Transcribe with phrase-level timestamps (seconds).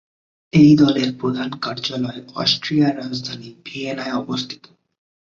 [0.53, 4.63] এই দলের প্রধান কার্যালয় অস্ট্রিয়ার রাজধানী ভিয়েনায় অবস্থিত।